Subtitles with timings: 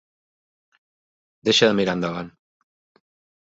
[1.49, 2.35] Deixa de mirar endavant.